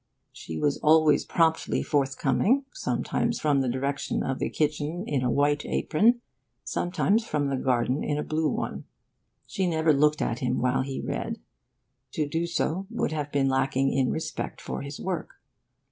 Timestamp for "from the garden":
7.23-8.03